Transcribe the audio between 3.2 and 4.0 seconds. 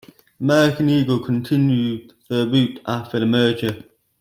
merger.